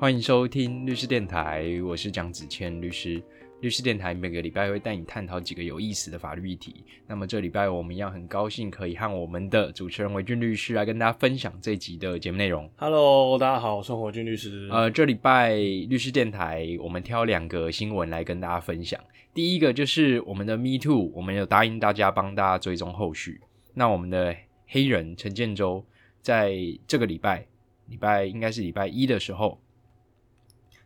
[0.00, 3.20] 欢迎收听律师电台，我是蒋子谦律师。
[3.60, 6.84] 律师电台每个礼拜会带你探讨几个有意思的法律议题。
[7.08, 12.70] 那么这礼拜我们一样很高兴可以和我们的主持人维俊律师来跟大家分享这集的节目内容。
[12.76, 14.68] Hello，大家好，我是维俊律师。
[14.70, 19.00] 呃，这礼拜律师电台我们挑两个新闻来跟大家分享。
[19.34, 23.40] 第一个就是我们的 Me Too，我们有答应大家帮大家追踪后续。
[23.74, 24.34] 那我们的
[24.68, 25.84] 黑人陈建州
[26.22, 26.54] 在
[26.86, 27.46] 这个礼拜，
[27.86, 29.60] 礼拜应该是礼拜一的时候，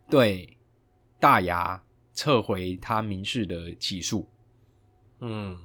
[0.08, 0.56] 对
[1.20, 1.82] 大牙
[2.14, 4.28] 撤回他民事的起诉。
[5.20, 5.58] 嗯，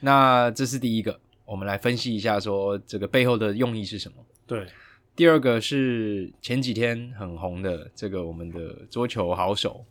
[0.00, 4.24] 那这是第一个，我们来分析一下说这个背后的用意是什么。
[4.46, 4.66] 对，
[5.14, 9.84] 第二个是前几天很红的这个我们的桌球好手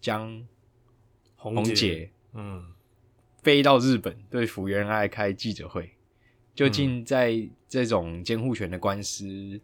[0.00, 0.46] 江
[1.36, 2.72] 宏红姐，杰嗯，
[3.42, 5.95] 飞到日本对福原爱开记者会，
[6.56, 9.60] 究竟在这种监护权的官司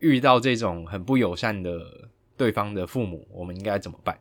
[0.00, 4.18] 遇到这种很不友善的对方的父母，我们应该怎么办？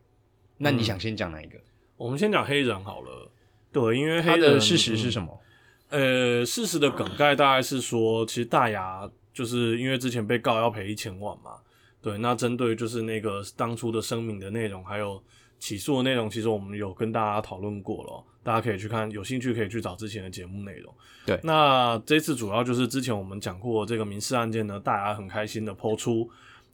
[0.58, 1.60] 那你嗯想先讲哪一个？
[1.98, 3.32] 我们先讲黑人好了。
[3.72, 5.28] 对，因为他黑人的事实是什么？
[5.28, 5.42] 么？
[5.90, 11.58] 呃，事实的梗概大概是说，其实大牙就是因为之前被告要赔一千万嘛。
[12.02, 15.24] 对，那针对就是那个当初的声明的内容，还有
[15.62, 20.94] 起诉的内容，其实我们有跟大家讨论过了，大家可以去看，有兴趣可以去找之前的节目内容。
[21.24, 26.28] 对那这次主要就是之前我们讲过这个民事案件呢，大家很开心的抛出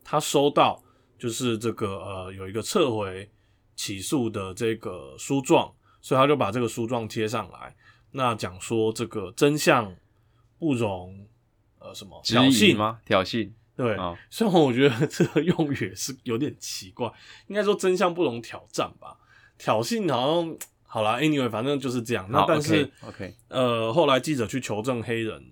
[0.05, 0.81] 他收到
[1.19, 3.30] 就是这个呃有一个撤回
[3.75, 5.69] 起诉的这个书状，
[6.02, 7.75] 所以他就把这个书状贴上来，
[8.11, 9.93] 那讲说这个真相
[10.58, 11.27] 不容
[11.80, 12.77] 呃什么挑衅？
[12.77, 13.02] 吗？
[13.05, 17.09] 挑衅对，啊、 虽然我觉得这个用语也是有点奇怪，
[17.47, 19.16] 应该说真相不容挑战吧。
[19.58, 22.28] 挑衅好像好啦 a n y w a y 反正就是这样。
[22.31, 25.52] 那但是 OK，, OK 呃，后来记者去求证黑人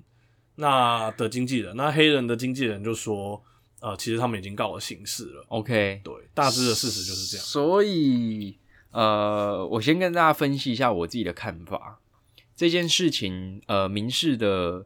[0.56, 3.44] 那的经纪人，那黑人的经纪人就说，
[3.82, 5.46] 呃，其实他们已经告了刑事了。
[5.50, 7.46] OK，对，大致的事实就是这样。
[7.46, 8.58] 所以，
[8.92, 12.00] 呃，我先跟大家分析一下我自己的看法。
[12.56, 14.86] 这件事情，呃，民事的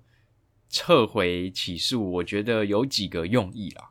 [0.69, 3.89] 撤回起诉，我觉得有几个用意啦。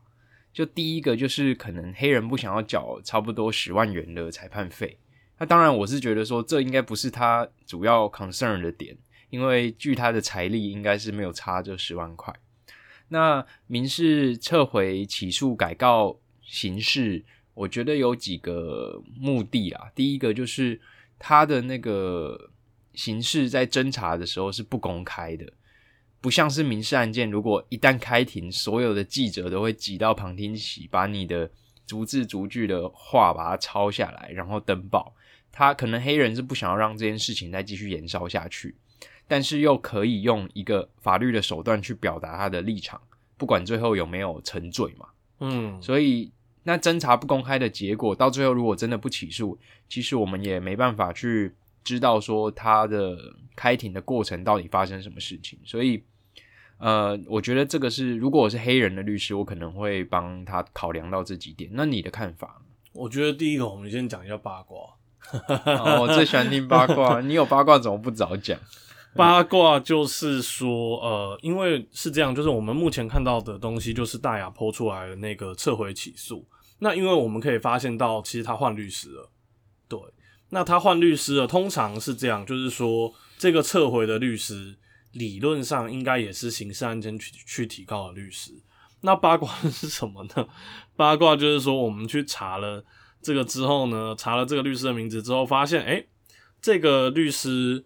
[0.51, 4.97] 就第一个就是可能黑人不想要缴差不多十万元的裁判费。
[5.37, 8.97] 那当然，我是觉得说这应该不是他主要 concern 的点，
[9.29, 12.33] 因为据他的财力，应该是没有差这十万块。
[13.07, 17.23] 那民事撤回起诉改告刑事，
[17.53, 19.89] 我觉得有几个目的啊。
[19.95, 20.79] 第一个就是
[21.17, 22.51] 他的那个
[22.93, 25.45] 刑事在侦查的时候是不公开的，
[26.21, 31.49] 不像是民事案件，如果一旦开庭，所有的记者都会挤到旁听席，把你的
[31.85, 35.13] 逐字逐句的话把它抄下来，然后登报。
[35.51, 38.75] 他可能黑人是不想要让这件事情再继续延烧下去，
[39.27, 43.01] 但是又可以用一个法律的手段去表达他的立场，
[43.35, 45.07] 不管最后有没有沉罪嘛。
[45.39, 46.31] 嗯，所以
[46.63, 49.57] 那侦查不公开的结果，到最后如果真的不起诉，
[49.89, 51.53] 其实我们也没办法去
[51.83, 53.17] 知道说他的
[53.55, 55.59] 开庭的过程到底发生什么事情。
[55.63, 56.03] 所以，
[56.77, 61.69] 呃，我觉得这个是，如果我是黑人的律师，我可能会帮他考量到这几点。
[61.73, 62.65] 那你的看法呢？
[62.93, 64.77] 我觉得第一个，我们先讲一下八卦。
[65.65, 68.57] 哦，我最喜欢听八卦， 你有八卦怎么不早讲？
[69.15, 76.47] 八卦就是说，呃，因为是这样，就是我们目前看到的东西，就是大雅抛出来的那个撤回起诉。
[76.79, 79.29] 那因为我们可以发现到，其实他换律师了，对，
[80.49, 84.75] 那他换律师了，通常是这样，就是说这个撤回的律师，
[85.11, 88.51] 理论上应该也是刑事案件去去提告的律师。
[89.01, 90.47] 那八卦是什么呢？
[90.97, 92.83] 八卦就是说，我们去查了
[93.21, 96.07] 这个之后呢，查了这个律师的名字之后，发现，诶、
[96.61, 97.85] 这个律师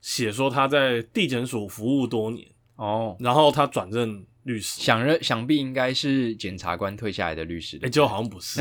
[0.00, 7.78] 写说他在地检署服务多年，哦，然后他转任律师，想认想必应该是检察官退下来的律师。
[7.82, 8.60] 哎、就好像不是，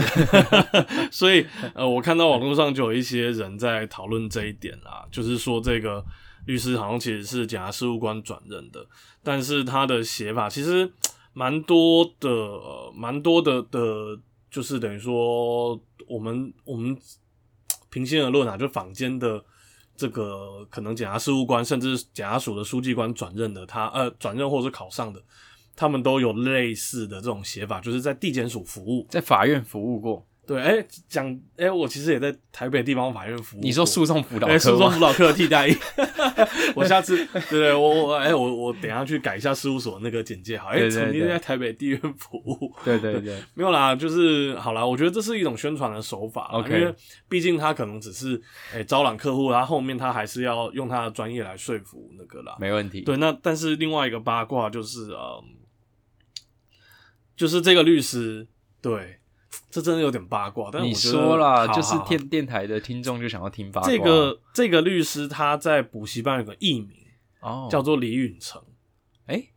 [1.12, 6.04] 所以呃，我看到网络上就有一些人在讨论这一点啦，就是说这个
[6.46, 8.86] 律师好像其实是检察事务官转任的，
[9.24, 10.92] 但是他的写法其实
[11.34, 14.20] 蛮多的，呃蛮多的的，
[14.50, 16.98] 就是等于说我们我们
[17.90, 19.44] 平心而论啊，就坊间的。
[19.94, 25.22] 这个可能检察事务官，甚至检察署的书记官转任的他，呃，转任或者是考上的，
[25.82, 29.08] 他们都有类似的这种写法，就是在地检署服务。
[29.10, 33.62] 在法院服务过，对，哎，讲，哎，我其实也在台北地方法院服务。
[33.62, 35.76] 你说诉讼辅导哎，诉讼科辅导课的替代役。
[36.76, 42.72] 我下次，对对，我我哎，我我等一下去改一下事务所那个简介，好，哎，曾经在台北地院服务。
[42.86, 46.94] 对对对，没有啦，就是好啦，我觉得这是一种宣传的手法因为
[47.28, 48.40] 毕竟他可能只是
[48.74, 52.56] 哎、招揽客户，他后面他还是要用他的专业来说服那个啦。
[52.60, 53.02] 没问题。
[53.02, 55.44] 对，那但是另外一个八卦就是，嗯，
[57.42, 58.48] 就是这个律师，
[58.84, 59.18] 对，
[59.72, 60.70] 这真的有点八卦。
[60.72, 63.90] 但是你我说啦，好就是电电台的听众就想要听八卦。
[63.90, 66.96] 这个这个律师他在补习班有个艺名
[67.40, 68.62] 哦，叫做李允成，
[69.26, 69.48] 哎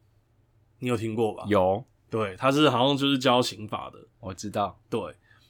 [0.79, 3.99] 你有听过吧？，有对，他是好像就是教刑法的。
[4.19, 4.99] 我知道，对，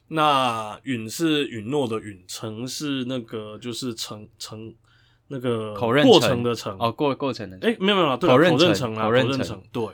[0.09, 4.75] 那允是允诺的允，成是那个就是成成
[5.29, 6.77] 那个过口认成程的成。
[6.81, 9.63] 哦，过过程的哎、没有没有，对啊，口认口认成成啊，口认成口认成。
[9.71, 9.87] 对，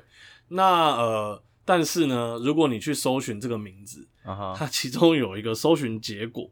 [0.48, 0.64] 那
[0.96, 4.08] 呃，但是呢，如果你去搜寻这个名字，
[4.56, 6.50] 它其中有一个搜寻结果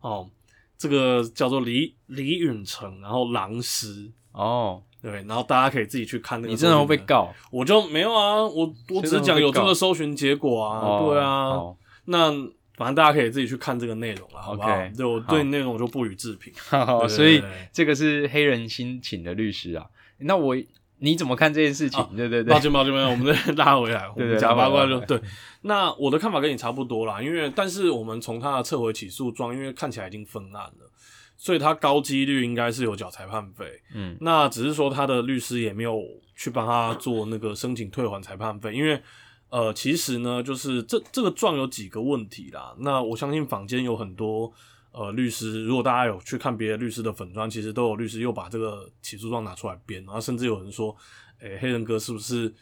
[0.00, 0.28] 哦，
[0.76, 4.12] 这个叫做李李允成，然后狼师。
[4.32, 6.52] 哦，对，然后大家可以自己去看那个。
[6.52, 7.02] 你真的会被？
[7.04, 7.34] 告？
[7.50, 12.30] 我就没有啊，我我只讲有这个搜寻结果啊，哦对啊，哦那
[12.76, 16.52] 反正大家可以自己去看这个内容了，好不好对我对内容我就不予置评。
[16.70, 19.84] 好，对所以这个是黑人心请的律师啊。
[20.18, 20.54] 那我
[21.00, 22.00] 你怎么看这件事情？
[22.00, 25.20] 啊对对对抱，歉抱歉抱歉，我们再 拉回来，我对对们讲八卦就对。
[25.62, 30.90] 那我的看法跟你差不多啦，因为但是我们从他的撤回起诉状，因为看起来已经分案了，
[31.36, 33.66] 所以他高几率应该是有缴裁判费。
[33.94, 36.00] 嗯，那只是说他的律师也没有
[36.36, 39.00] 去帮他做那个申请退还裁判费，因为
[39.50, 42.74] 呃，其实呢，就是这这个状有几个问题啦。
[42.78, 44.52] 那我相信坊间有很多
[44.98, 50.94] 呃律师，如果大家有去看别的律师的粉砖，其实都有律师又把这个起诉状拿出来编，然后甚至有人说，
[51.38, 52.52] 诶、黑人哥是不是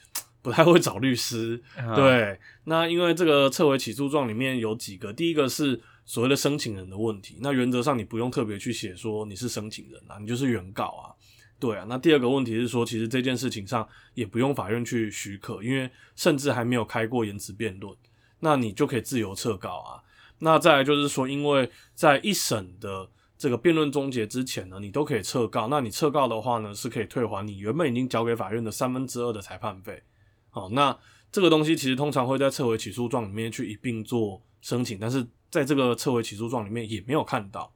[0.42, 1.58] 不太会找律师？
[1.78, 11.16] 啊，对，那因为这个撤回起诉状里面有几个，第一个是所谓的申请人的问题，那原则上你不用特别去写说你是申请人啊，你就是原告啊，
[11.58, 11.86] 对啊。
[11.88, 17.96] 那第二个问题是说，其实这件事情上也不用法院去许可，因为甚至还没有开过言辞辩论，
[18.40, 20.04] 那你就可以自由撤告啊。
[20.38, 25.68] 那再来就是说，因为在一审的这个辩论终结之前呢，你都可以撤告。
[25.68, 30.02] 那你撤告的话呢，是可以退还你原本已经交给法院的三分之二的裁判费。
[30.50, 30.96] 好，那
[31.32, 37.72] 这个东西其实通常会在撤回起诉状里面去一并做申请，但是在这个撤回起诉状里面也没有看到。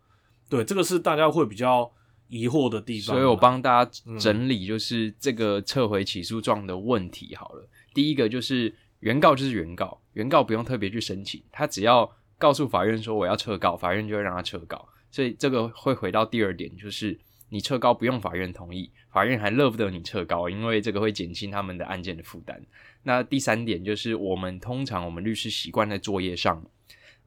[0.48, 1.90] 对，这个是大家会比较
[2.28, 3.14] 疑惑的地方。
[3.14, 7.68] 所以我帮大家整理，就是这个撤回起诉状的问题好了。
[7.94, 14.88] 第一个就是原告就是原告，原告不用特别去申请，他只要告诉法院说我要撤告，法院就会让他撤告。
[15.10, 17.18] 所以这个会回到第二点，就是
[17.50, 22.60] 你撤告不用法院同意，法院还乐不得你撤告，因为这个会减轻他们的案件的负担。
[23.02, 26.64] 那第三点就是我们通常我们律师习惯在作业上，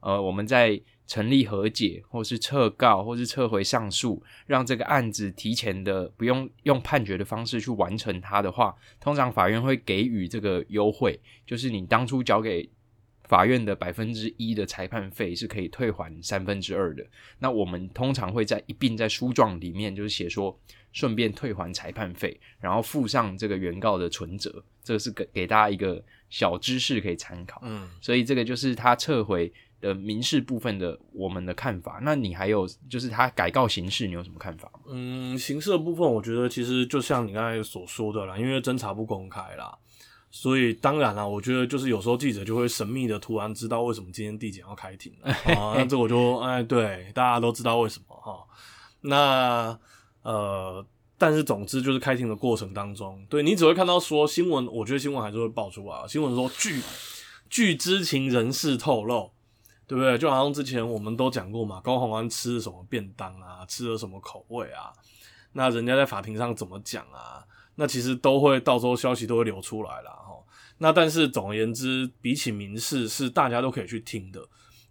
[0.00, 12.66] 呃，我们在成立和解，或是撤告，或是撤回上诉，让这个案子提前的不用用判决的方式去完成它的话，通常法院会给予这个优惠，就是你当初交给
[13.24, 17.04] 法院的百分之一的裁判费是可以退还三分之二的。
[17.38, 20.58] 那我们通常会在一并在书状里面就是写说，
[20.92, 27.60] 顺便退还裁判费，然后附上这个原告的存折，这个是给给大家一个小知识可以参考。
[27.64, 31.98] 嗯，所以这个就是他撤回的民事部分的我们的看法。
[32.02, 34.80] 那你还有就是他改告刑事，你有什么看法吗？
[34.88, 39.76] 嗯，刑事的部分，我觉得其实就像你刚才所说的啦，因为侦查不公开啦，
[40.36, 48.44] 所以当然啦，我觉得就是有时候记者就会神秘的突然知道为什么今天地检要开庭了 啊，那这我就哎对，大家都知道为什么哈。
[49.02, 49.78] 那
[50.22, 50.84] 呃，
[51.16, 56.82] 但是总之就是开庭的过程当中，对你只会看到说新闻，我觉得新闻还是会爆出来，新闻说据
[57.48, 59.30] 据知情人士透露。
[59.86, 60.16] 对不对？
[60.16, 64.90] 就好像之前我们都讲过嘛，高宏安吃了什么便当啊，吃了什么口味啊，
[65.52, 67.44] 那人家在法庭上怎么讲啊？
[67.76, 70.10] 那其实都会到时候消息都会流出来啦。
[70.10, 70.34] 哈。
[70.78, 74.40] 那但是总而言之，比起民事是大家都可以去听的。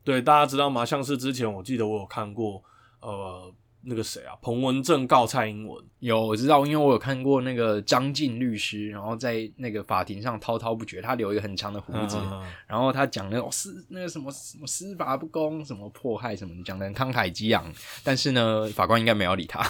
[0.04, 0.86] 对，大家知道吗？
[0.86, 2.64] 像是之前我记得我有看过，
[3.02, 17.72] 呃，那个谁啊，彭文正告蔡英文，有我知道，因为我有看过那个张晋律师，然后在那个法庭上滔滔不绝，他留一个很长的胡子，嗯然后他讲那种司那个什么什么司法不公、什么迫害什么，讲的慷慨激昂，
[18.04, 19.62] 但是呢，法官应该没有理他，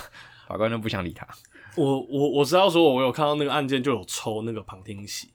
[0.47, 1.27] 法官都不想理他。
[1.75, 5.29] 我我我知道说，我有看到那个案件就有抽那个旁听席，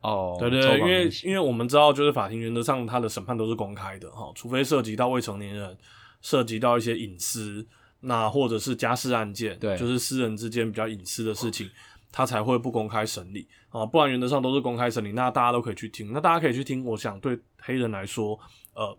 [0.00, 5.76] 哦，对对对，因为因为我们知道，就是法庭原则上他的审判都是公开的哈，除非涉及到未成年人，
[6.20, 7.66] 涉及到一些隐私，
[8.00, 11.68] 那或者是家事案件，对就是私人之间比较隐私的事情，
[12.12, 16.84] 他才会不公开审理啊，不然原则上都是公开审理，那大家都可以去听，那大家可以去听。
[16.84, 18.38] 我想对黑人来说，
[18.74, 18.96] 呃，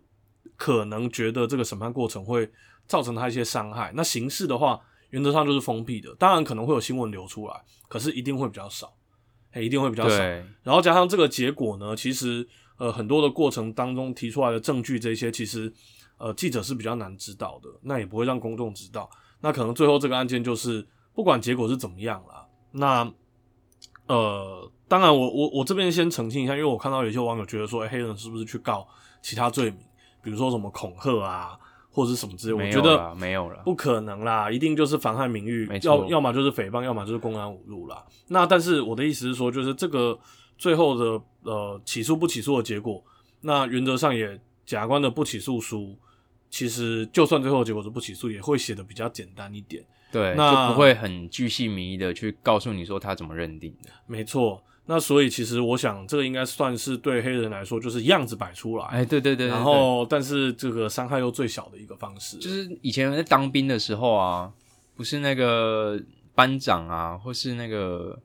[0.55, 2.49] 可能觉得这个审判过程会
[2.85, 3.91] 造成他一些伤害。
[3.95, 4.79] 那刑事的话，
[5.11, 7.53] 原则上就是封闭的，当然可能会有新闻流出来，
[7.87, 8.91] 可是一定会比较少，
[9.55, 10.17] 一定会比较少。
[10.63, 15.71] 然后加上这个结果呢，其实呃很多的过程当中提出来的证据这些，其实
[16.17, 19.09] 呃记者是比较难知道的，那也不会让公众知道。
[19.41, 23.11] 那可能最后这个案件就是不管结果是怎么样啦，那
[24.07, 28.87] 呃当然我我我这边先澄清一下，因为我看到有些网友觉得说，哎，黑人是不是去告
[29.21, 29.79] 其他罪名，
[30.23, 31.57] 比如说什么恐吓啊？
[31.93, 38.05] 或者什么之类，我觉得没有了，不可能啦，一定就是妨害名誉，要要么就是诽谤，要么就是公然侮辱啦。
[38.29, 40.17] 那但是我的意思是说，就是这个
[40.57, 43.03] 最后的呃起诉不起诉的结果，
[43.41, 44.27] 那原则上也
[44.65, 45.97] 检察官的不起诉书，
[46.49, 49.83] 其实就算最后结果是不起诉，也会写的比较简单一点，
[50.13, 54.63] 对，那就不会很巨细靡遗的去告诉你说他怎么认定的，没错。
[54.93, 64.51] 那所以其实我想，这个应该算是对黑人来说，就是样子摆出来，哎，对对对，然后但是这个伤害又最小的一个方式，就是以前在当兵的时候啊，
[64.93, 65.97] 不是那个
[66.35, 68.19] 班长啊，或是那个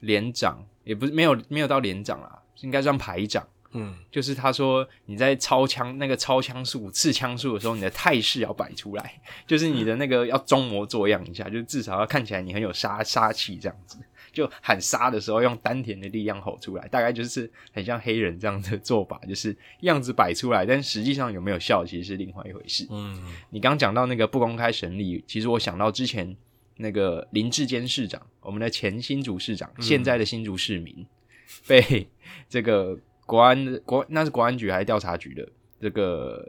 [0.00, 3.42] 连长，也不是没有没有到连长啦，应该算排长，
[3.72, 13.96] 嗯，就是他说你在操枪那个操枪术、刺枪术的时候，你的态势要摆出来， 就是你的那个要装模作样一下，就至少要看起来你很有杀杀气这样子。
[14.34, 22.86] 就喊杀的时候，用丹田的力量吼出来，大概就是很像黑人这样的做法，就是样子摆出来，但实际上有没有效，其实是另外一回事。
[22.90, 26.36] 嗯，你刚讲到那个不公开审理，其实我想到之前
[26.76, 31.06] 那个林志坚市长，我们的前新竹市长，现在的新竹市民，
[31.66, 32.08] 被
[32.48, 35.48] 这个国安国那是国安局还是调查局的
[35.80, 36.46] 这个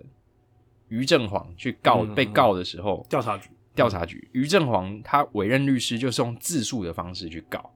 [0.89, 3.49] 于正煌去告被告的时候，调查局。
[3.75, 4.25] 调查局。
[4.31, 7.74] 于正煌他委任律师就是用自诉的方式去告。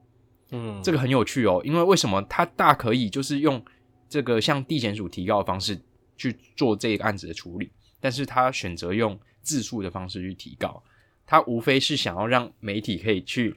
[0.50, 3.62] 嗯，这个很有趣哦，因为为什么他大可以就是用
[4.08, 5.80] 这个向地检署提告的方式
[6.16, 10.82] 去做这个案子的处理，但是他选择用自诉的方式去提告，
[11.26, 13.56] 他无非是想要让媒体可以去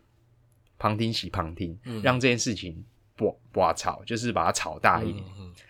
[0.78, 2.84] 旁听席旁听，让这件事情
[3.16, 5.24] 不不吵，就是把它炒大一点，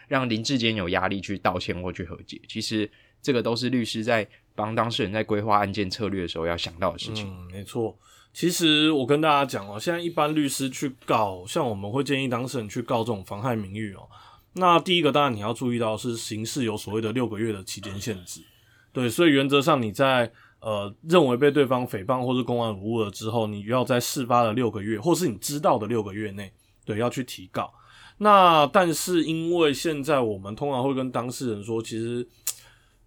[0.07, 2.41] 让林志坚有压力去道歉或去和解。
[2.47, 2.89] 其实
[3.21, 7.27] 这个都是律师在帮当事人在规划案件策略的时候要想到的事情。
[7.27, 7.97] 嗯，没错。
[8.33, 14.09] 其实我跟大家讲哦，现在一般律师去告，像我们会建议当事人去告这种妨害名誉哦。
[14.53, 18.41] 那第一个当然你要注意到是刑事有所谓的六个月的期间限制，
[18.91, 26.51] 对，所以原则上你在呃认为被对方诽谤或是公安无误了之后，你要在事发的六个月，或是你知道的六个月内，
[26.85, 27.71] 对，要去提告。
[28.17, 32.27] 那但是因为现在我们通常会跟当事人说，其实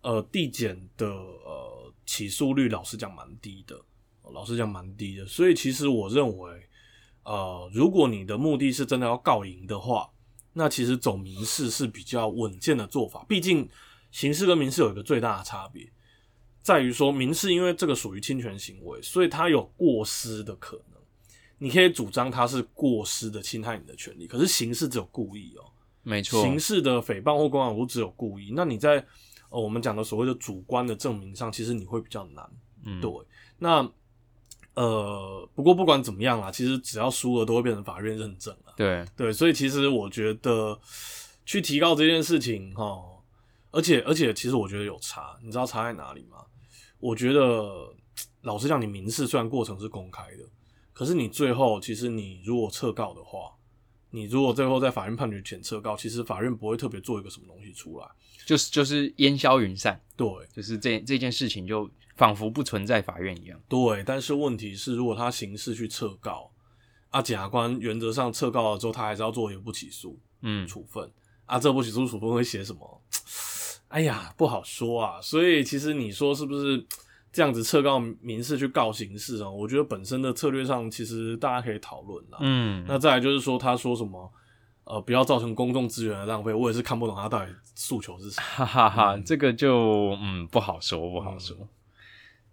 [0.02, 3.76] 呃递减的呃起诉率，老实讲蛮低的。
[4.32, 5.26] 老实讲，蛮低的。
[5.26, 6.66] 所以其实我认为，
[7.24, 10.10] 呃，如果你的目的是真的要告赢的话，
[10.52, 13.24] 那其实走民事是比较稳健的做法。
[13.28, 13.68] 毕竟
[14.10, 15.86] 刑事跟民事有一个最大的差别，
[16.62, 20.96] 在于说民事因为这个属于侵权行为，所以它有过失的可能。
[21.58, 25.64] 你可以主张它是过失的侵害你的权利，可是刑事只有故意哦。
[26.02, 28.52] 没错，刑事的诽谤或公然侮只有故意。
[28.54, 29.04] 那你在
[29.48, 32.48] 呃我们讲的所谓的主观的证明上，其实你会比较难。
[32.84, 33.10] 嗯，对。
[33.58, 33.90] 那
[34.76, 38.74] 呃，不过不管怎么样啦，其实只要输了都会变成法院认证了。
[38.76, 40.78] 对对，所以其实我觉得
[41.46, 43.02] 去提高这件事情哈，
[43.70, 46.44] 而且而且其实我觉得有差，你知道差在哪里吗？
[47.00, 47.90] 我觉得
[48.42, 50.44] 老实讲，你民事虽然过程是公开的，
[50.92, 53.50] 可是你最后其实你如果撤告的话，
[54.10, 58.06] 你如果最后在法院判决前撤告，其实法院不会特别做一个什么东西出来，
[58.44, 59.98] 就是就是烟消云散。
[60.16, 61.90] 对，就是这这件事情就。
[62.16, 63.60] 仿佛不存在法院一样。
[63.68, 66.50] 对，但是问题是，如果他刑事去撤告，
[67.10, 71.10] 啊，检察官原则上撤告了之后，他还是要做一个不起诉，嗯，处分。
[71.44, 73.02] 啊，这不起诉处分会写什么？
[73.88, 75.20] 哎呀，不好说啊。
[75.22, 76.84] 所以其实你说是不是
[77.30, 79.48] 这样子撤告民事去告刑事啊？
[79.48, 82.38] 我觉得本身的策略上，其实大家可以讨论啦。
[82.40, 84.32] 嗯，那再来就是说，他说什么，
[84.84, 88.42] 呃，不要造成公众资源的浪费，我也是看不懂他到底诉求是什么。
[88.42, 91.56] 哈哈哈，这个就嗯不好说，不好说。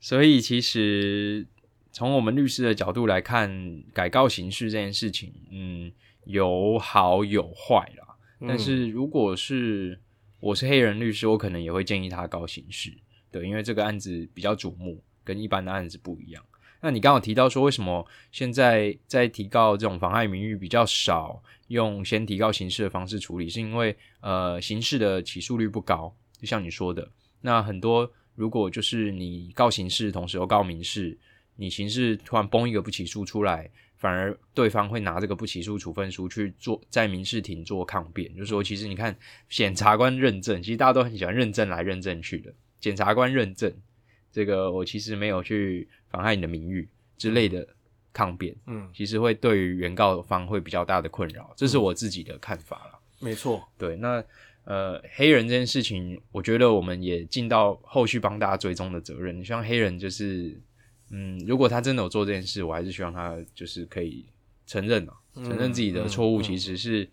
[0.04, 1.48] 所以，其实
[1.94, 5.90] 从我们律师的角度来看，改告刑事这件事情，嗯，
[6.26, 8.18] 有好有坏啦。
[8.42, 9.98] 但是，如果是
[10.42, 12.94] 我是黑人律师，我可能也会建议他告刑事，
[13.32, 16.44] 对，因为这个案子比较瞩目，跟一般的案子不一样。
[16.82, 28.12] 那你刚好提到说，为什么现在在提告这种妨害名誉比较少，用先提告刑事的方式处理，是因为呃，刑事的起诉率不高，就像你说的，那很多。
[28.36, 31.18] 如果就是你告刑事，同时又告民事，
[31.56, 39.16] 你刑事突然崩一个不起诉出来，反而对方会拿这个不起诉处分书去做在民事庭做抗辩，就说其实你看
[39.50, 43.72] 检察官认证，其实大家都很喜欢认证来认证去的，检察官认证
[44.32, 46.88] 这个我其实没有去妨害你的名誉
[47.18, 47.66] 之类的
[48.12, 53.00] 抗辩，嗯，其实会对于原告方会比较大的困扰，这是我自己的看法啦。
[53.20, 54.22] 没错，对，那
[54.66, 60.62] 呃黑人这件事情，我觉得我们也尽到后续帮大家追踪的责任，希望黑人就是。
[61.16, 64.26] 嗯，如果他真的有做这件事，我还是希望他就是可以
[64.66, 67.08] 承认啊，承认自己的错误，其实是、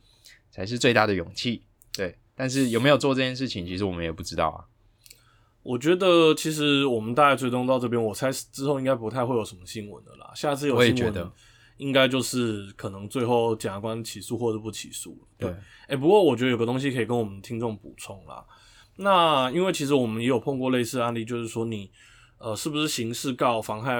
[0.50, 1.64] 才是最大的勇气。
[1.92, 4.64] 对，但是有没有做这件事情，其实我们也不知道啊。
[5.62, 10.32] 我觉得其实我们大概追踪到这边，我猜之后应该不太会有什么新闻的啦。
[10.34, 11.30] 下次有我也新闻，觉得
[11.80, 15.26] 应该就是可能最后检察官起诉或者不起诉了。
[15.38, 15.56] 对，
[15.88, 18.44] 哎、不过我觉得有个东西可以跟我们听众补充啦。
[18.96, 21.90] 那因为其实我们也有碰过类似的案例，就是说你
[22.36, 23.94] 呃是不是刑事告妨害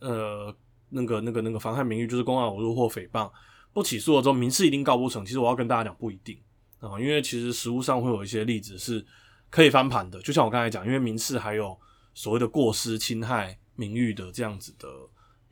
[0.00, 0.52] 呃
[0.88, 3.30] 那个那个那个妨害名誉，就是公然侮辱或诽谤，
[3.72, 5.24] 不起诉了之后民事一定告不成。
[5.24, 6.36] 其实我要跟大家讲，不一定
[6.80, 9.06] 啊、因为其实实务上会有一些例子是
[9.48, 10.20] 可以翻盘的。
[10.20, 11.78] 就像我刚才讲，因为民事还有
[12.12, 14.88] 所谓的过失侵害名誉的这样子的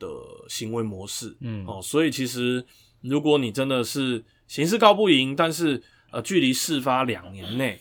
[0.03, 0.09] 的
[0.49, 1.65] 行为模式，嗯。
[1.67, 2.67] 哦，所以其实
[3.01, 5.81] 如果你真的是刑事告不赢，但是
[6.11, 7.81] 呃距离事发两年内，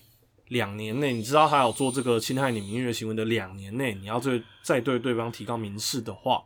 [0.50, 6.44] 两年内你知道他有做这个侵害你名誉的行为的两年内，你要对再对对方提高民事的话，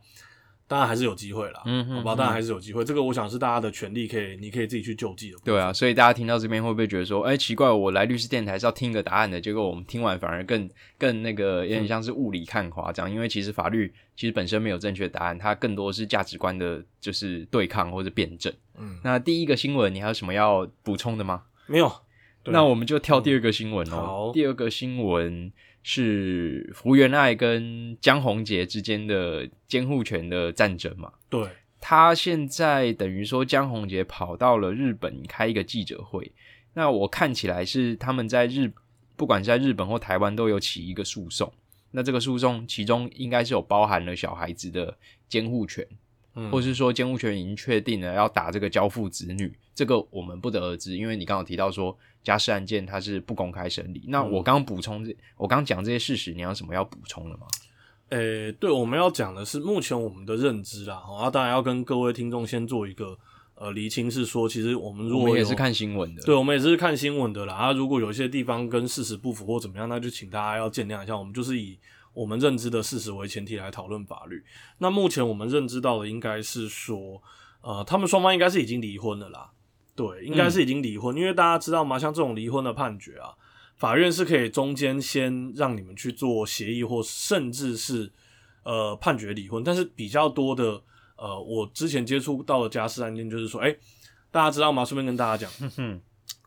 [0.68, 2.84] 当然还是有机会啦，嗯哼好吧，当然还是有机会。
[2.84, 5.38] 这个我想是大家的权利，可以你可以自己去救济的。
[5.44, 10.68] 对啊，，所以大家听到这边会不会觉得说，哎、奇怪，我来律师电台是要听个答案的，结果我们听完反而更
[10.98, 18.52] 更那个，有点像是雾里看花这样，因为其实法律其实本身没有正确答案，它更多是价值观的，就是对抗或者辩证。
[18.76, 21.42] 嗯，那第一个新闻，你还有什么要补充的吗？
[21.66, 21.94] 没有，对
[22.52, 23.96] 那我们就跳第二个新闻哦。
[23.96, 31.12] 好第二个新闻是福原爱跟江宏杰之间的监护权的战争嘛？
[31.28, 31.48] 对，
[31.80, 36.32] 他现在等于说江宏杰跑到了日本开一个记者会，
[36.74, 38.72] 那我看起来是他们在日，
[39.16, 41.52] 不管是在日本或台湾都有起一个诉讼。
[41.92, 44.94] 那这个诉讼其中应该是有包含了小孩子的
[45.28, 45.86] 监护权，
[46.34, 54.02] 嗯，或是说监护权已经确定了要打这个交付子女，这个我们不得而知，因为你刚刚提到说家事案件它是不公开审理。
[54.08, 57.46] 那我刚刚补充这，我刚刚讲这些事实，你有什么要补充的吗？
[58.08, 63.18] 诶、对，我们要讲的是目前我们的认知啦，哦，啊，当然要跟各位听众先做一个
[63.54, 67.54] 呃厘清，是说其实我们如果我们也是看新闻的，对，我们也是看新闻的啦。
[67.54, 71.18] 啊，如果有一些地方跟事实不符或怎么样，那就请大家要见谅一下。
[71.18, 71.76] 我们就是以
[72.14, 74.42] 我们认知的事实为前提来讨论法律。
[74.78, 77.20] 那目前我们认知到的应该是说，
[77.60, 79.50] 呃，他们双方应该是已经离婚了啦。
[79.96, 81.98] 对，应该是已经离婚，因为大家知道吗？
[81.98, 83.34] 像这种离婚的判决啊，
[83.76, 88.12] 法院是可以中间先让你们去做协议，或甚至是
[88.62, 89.64] 呃判决离婚。
[89.64, 90.82] 但是比较多的，
[91.16, 93.74] 呃，我之前接触到的家事案件就是说，哎、
[94.30, 94.84] 大家知道吗？
[94.84, 95.98] 顺便跟大家讲，哼，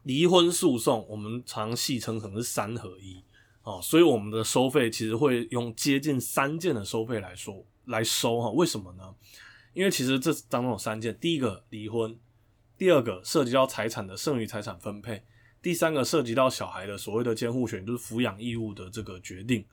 [0.04, 3.24] 离婚诉讼我们常戏称可能是三合一
[3.64, 8.52] 哦，所以我们的收费其实会用接近三件的收费来说来收哈。
[8.52, 9.14] 为什么呢？
[9.74, 12.16] 因为其实这当中有三件，第一个离婚，
[12.80, 15.22] 第二个涉及到财产的剩余财产分配，
[15.62, 19.65] 第三个涉及到小孩的所谓的监护权，就是抚养义务的这个决定。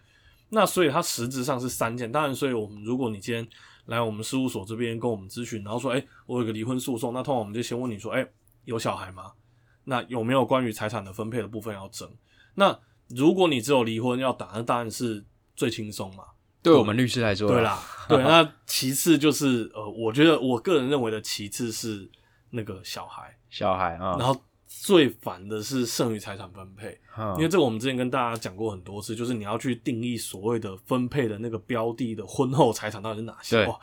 [0.49, 3.47] 那所以它实质上是三件，当然，所以我们如果你今天
[3.85, 8.27] 来我们事务所这边跟我们咨询，然后说，哎、我有个离婚诉讼，那通常我们就先问你说，哎、
[8.65, 9.33] 有小孩吗？
[9.85, 12.11] 那有没有关于财产的分配的部分要争？
[12.57, 12.77] 那
[13.09, 16.25] 如果你只有离婚要打，那当然是最轻松嘛。
[16.61, 18.19] 对我们律师来说，对，啦，对。
[18.19, 22.11] 那其次就是呃，我觉得我个人认为的其次是
[22.57, 33.79] 那个小孩，小孩啊，然后最烦的是剩余财产分配，嗯因为这个我们之前跟大家讲过很多次，就是你要去定义所谓的分配的那个标的的婚后财产到底是哪些，对哇，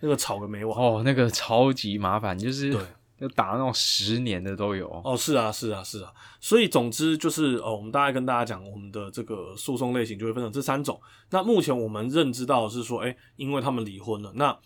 [0.00, 0.78] 那个吵个没完。
[0.78, 2.80] 哦，那个超级麻烦，就是对。
[3.20, 4.88] 就打那种十年的都有。
[5.04, 10.98] 哦，是啊，是啊，是啊，所以总之就是，呃，我们大概跟大家讲，我们的这个诉讼类型就会分成这三种。
[11.28, 14.58] 那目前我们认知到的是说，哎、因为他们离婚了，那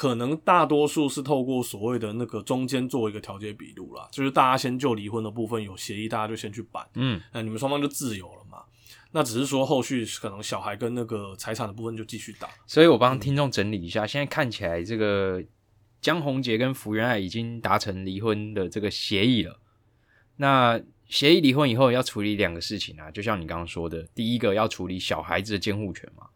[0.00, 8.62] 可能大多数是透过所谓的那个中间做一个调解笔录啦，就是大家先就离婚的部分有协议，大家就先去办，嗯，那、你们双方就自由了嘛。
[9.10, 15.44] 那只是说后续可能小孩跟那个财产的部分就继续打，所以我帮听众整理一下，现在看起来这个
[16.00, 19.60] 江宏杰跟福原爱已经达成离婚的这个协议了。
[20.36, 26.26] 那协议离婚以后要处理两个事情啊，就像你刚刚说的，第一个要处理小孩子的监护权嘛，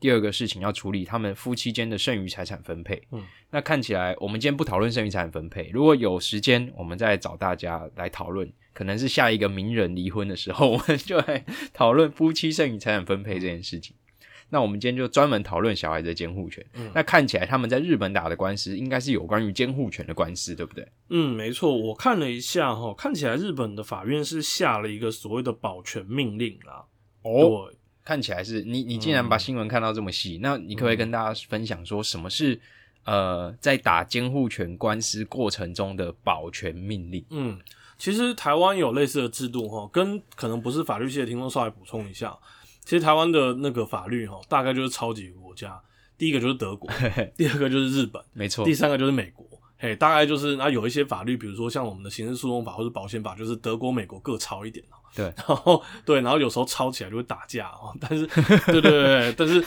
[0.00, 3.02] 第二个事情要处理他们夫妻间的剩余财产分配。
[3.12, 13.96] 嗯，那看起来我们今天不讨论剩余财产分配，如果有时间，我们再找大家来讨论，可能是下一个名人离婚的时候，我们就来讨论夫妻剩余财产分配这件事情。
[14.50, 16.64] 那我们今天就专门讨论小孩的监护权。
[16.74, 20.86] 嗯那看起来他们在日本打的官司，应该是有关于监护权的官司，对不对？
[21.08, 26.84] 嗯，没错，我看了一下哈，看起来日本的法院是下了一个所谓的保全命令啦。
[27.22, 32.60] 哦，对，看起来是你，你竟然把新闻看到这么细，那你可不可以跟大家分享说什么是
[33.04, 37.24] 呃，在打监护权官司过程中的保全命令？
[37.30, 37.58] 嗯，
[37.96, 42.36] 其实台湾有类似的制度哈，跟可能不是法律系的听众稍微补充一下，
[42.84, 45.80] 其实台湾的那个法律哈，大概就是超级国家，
[46.18, 46.90] 第一个就是德国，
[47.36, 49.46] 第二个就是日本，没错第，三个就是美国。
[49.84, 54.96] 嘿，大概就是那有一些法律，比如说像我们的刑事诉讼法或者保险法，就是德国、美国各抄一点哦。
[55.14, 57.94] 对然后对，然后有时候抄起来就会打架哦。
[58.00, 59.62] 但是，对对对对，但是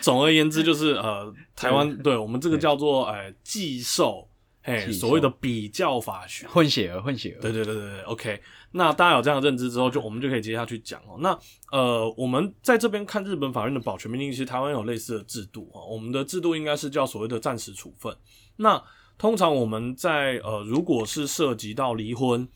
[0.00, 4.26] 总而言之就是呃，台湾对我们这个叫做呃寄售，
[4.62, 6.48] 嘿，所谓的比较法学。
[6.48, 8.40] 混血儿，混血儿，对对对对对，OK。
[8.70, 11.18] 那大家有这样的认知之后，就我们就可以接下去讲哦。
[11.20, 11.38] 那
[11.70, 15.84] 呃，我们在这边看日本法院的保全命令，其实台湾有类似的制度哦。
[15.84, 18.16] 我们的制度应该是叫所谓的暂时处分。
[18.56, 18.82] 那
[19.18, 22.48] 通常我们在呃，如果是涉及到离婚，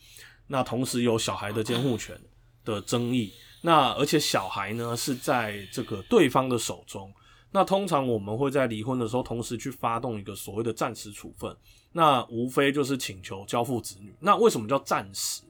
[0.47, 2.17] 那同时有小孩的监护权
[2.63, 7.13] 的争议，那而且小孩呢是在这个对方的手中，
[7.51, 11.55] 那通常我们会在离婚的时候，同时去发动一个所谓的暂时处分。
[11.91, 14.15] 那无非就是请求交付子女。
[14.19, 15.43] 那为什么叫暂时？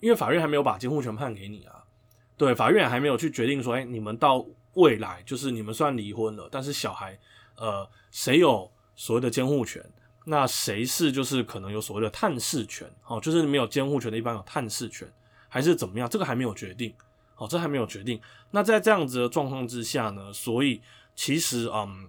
[0.00, 1.84] 因为法院还没有把监护权判给你啊。
[2.36, 7.18] 对，法院还没有去决定说，哎、你们到未来就是你们算离婚了，但是小孩
[7.56, 9.82] 呃谁有所谓的监护权？
[10.28, 12.86] 那谁是就是可能有所谓的探视权？
[13.06, 15.06] 哦，就是没有监护权的，一般有探视权，
[15.48, 16.08] 还是怎么样？
[16.08, 16.92] 这个还没有决定。
[17.38, 18.18] 哦，这还没有决定。
[18.50, 20.80] 那在这样子的状况之下呢，所以
[21.14, 22.08] 其实嗯，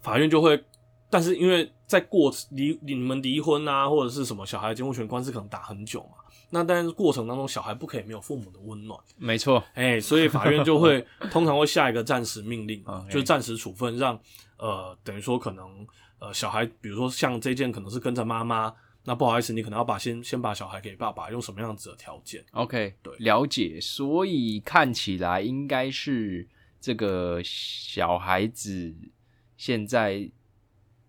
[0.00, 0.64] 法院就会，
[1.10, 14.18] 但是因为在过离你们离婚啊，或者是什么小孩监护权官司可能打很久嘛，那但是过程当中小孩不可以没有父母的温暖，没错，哎、所以法院就会 通常会下一个暂时命令就是暂时处分，让
[14.56, 15.86] 呃等于说可能
[16.20, 18.72] 呃小孩，比如说像这件可能是跟着妈妈，
[19.04, 23.80] 那不好意思，你可能要把先先把小孩给爸爸，用什么样子的条件？OK，对了解。
[23.80, 26.46] 所以看起来应该是
[26.80, 28.94] 这个小孩子
[29.56, 30.30] 现在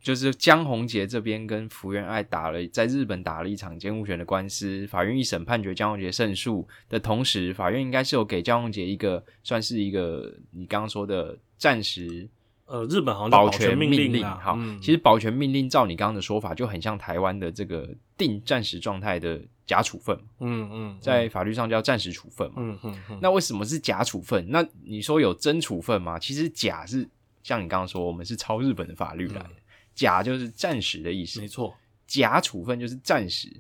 [0.01, 12.27] 就是江宏杰这边跟福原爱打了，在日本打了一场监护权的官司，法院一审判决江宏杰胜诉的同时，法院应该是有给江宏杰一个算是一个你刚刚说的暂时
[12.71, 14.09] 呃，日本好像保全全命令。
[14.09, 22.55] 命啦好，嗯其实保全命令照你刚刚的说法，就很像台湾的这个定暂时状态的假处分，嗯嗯，在法律上叫暂时处分嘛。
[22.59, 24.45] 嗯嗯嗯，那为什么是假处分？
[24.49, 26.17] 那你说有真处分吗？
[26.17, 27.05] 其实假是
[27.43, 29.49] 像你刚刚说，我们是抄日本的法律来的，
[29.93, 31.75] 假就是暂时的意思没，错，
[32.07, 33.51] 假处分就是暂时，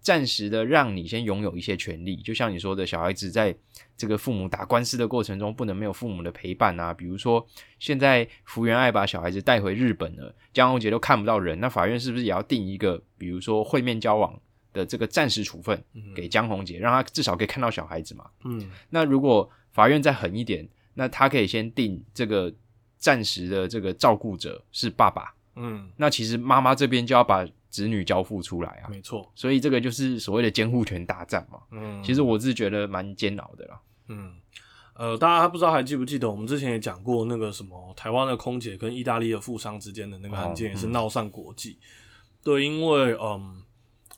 [0.00, 3.54] 暂时的让你先拥有一些权利，就像你说的，小孩子在
[3.96, 6.92] 这个父母打官司的过程中，不能没有父母的陪伴啊。
[6.94, 7.46] 比如说，
[7.78, 14.40] 现在福原爱把小孩子带回日本了，江宏杰都看不到人，那法院是不是也要定一个，比如说会面交往
[14.72, 18.24] 的这个暂时处分嗯给江宏杰，让他至少可以看到小孩子嘛？
[18.44, 22.52] 嗯那如果法院再狠一点，那他可以先定这个
[22.96, 28.90] 暂时的这个照顾者是爸爸，嗯，那其实妈妈这边就要把子女交付出来啊。
[28.90, 31.60] 没错，所以这个就是所谓的监护权大战嘛。
[31.70, 33.80] 嗯，其实我是觉得蛮煎熬的啦。
[34.08, 34.34] 嗯，
[34.94, 41.78] 呃，大家不知道还记不记得我们之前也讲过那个什么台湾的空姐跟意大利的富商之间的那个案件，哦也是闹上国际。
[42.42, 43.62] 对，因为嗯，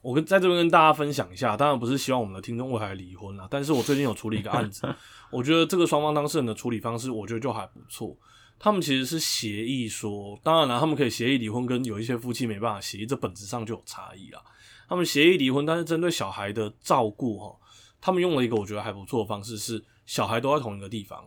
[0.01, 4.89] 我跟在这边跟大家分享一下，当然不是希望我们的听众未来离婚啦，但是我最近有处理一个案子，
[5.31, 8.17] 我觉得这个双方当事人的处理方式，我觉得就还不错。
[8.63, 14.41] 他们其实是协议说，当然了，他们可以协议离婚，跟有一些夫妻没办法协议，这本质上就有差异啦。
[14.89, 17.59] 他们协议离婚，但是针对小孩的照顾，哈，
[18.01, 21.27] 他们用了一个我觉得还不错的方式，是小孩都在同一个地方，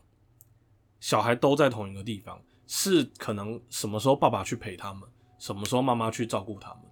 [1.02, 5.02] 小孩都在同一个地方，是可能什么时候爸爸去陪他们，
[5.38, 6.84] 什么时候妈妈去照顾他们，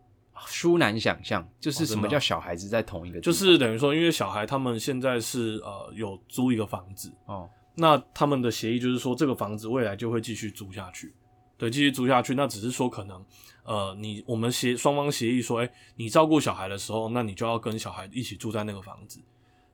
[0.46, 11.14] 殊难想象，就是什么叫小孩子在同一个地就，是等于说，因为小孩他们现在是呃有租一个房子，哦，那他们的协议就是说，这个房子未来就会继续租下去，
[11.58, 12.36] 对，继续租下去。
[12.36, 13.24] 那只是说，可能
[13.64, 19.20] 呃，你我们协双方协议说，哎、你照顾小孩的时候，那你就要跟小孩一起住在那个房子。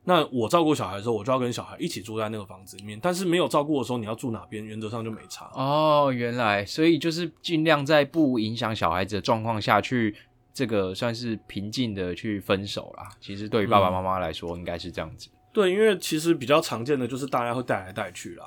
[0.06, 2.98] 那我照顾小孩的时候，我就要跟小孩一起住在那个房子里面。
[3.02, 5.52] 但是没有照顾的时候，你要住哪边，原则上就没差。
[5.54, 10.16] 哦，原来，所以就是尽量在不影响小孩子的状况下去，
[10.54, 13.10] 这个算是平静的去分手啦。
[13.20, 15.30] 其实对于爸爸妈妈来说，应该是这样子。
[15.52, 18.46] 对，因为其实比较常见的就是大家会带来带去啦。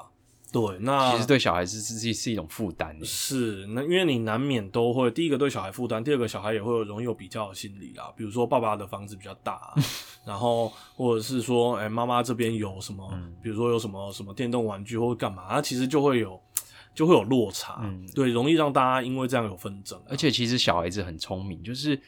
[0.52, 3.06] 对，那其实对小孩子是是是一种负担的。
[3.06, 8.12] 是，那因为你难免都会，第一个对小孩负担，第二个小孩也会有容易有比较的心理啦。
[8.14, 9.74] 比如说爸爸的房子比较大啊、
[10.26, 13.10] 然后或者是说，哎、妈妈这边有什么，
[13.42, 16.38] 比如说有什么什么电动玩具或者干嘛，那其实就会有
[16.94, 21.98] 就会有落差，嗯对，容易让大家因为这样有纷争啊、而且其实小孩子很聪明，就是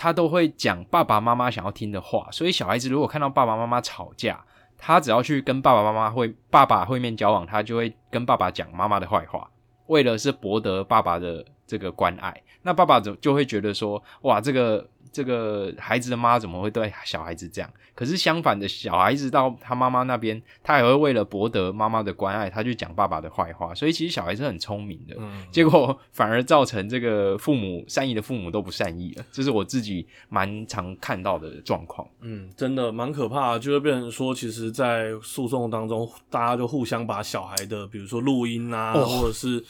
[0.00, 4.40] 他都会讲爸爸妈妈想要听的话，所以小孩子如果看到爸爸妈妈吵架，
[4.78, 9.50] 他只要去跟爸爸妈妈会爸爸会面交往，他就会跟爸爸讲妈妈的坏话，
[9.88, 12.32] 为了是博得爸爸的这个关爱。
[12.62, 17.68] 那爸爸就就会觉得说，哇，这个这个孩子的妈怎么会对小孩子这样？
[17.92, 23.74] 可是相反的，小孩子到他妈妈那边，他也会为了博得妈妈的关爱，他去讲爸爸的坏话。
[23.74, 25.16] 所以其实小孩是很聪明的。
[25.18, 32.06] 嗯，结果反而造成这个父母善意的父母都不善意了，这是我自己蛮常看到的状况。
[32.20, 39.66] 嗯，真的蛮可怕的，就会变成说，其实，在诉讼当中，大家就互相把小孩的，比如说录音啊，哦或者是对